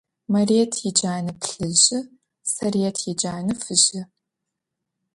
[0.31, 1.99] Marıêt yicane plhıjı,
[2.53, 4.01] Sarıêt yicane fıjı.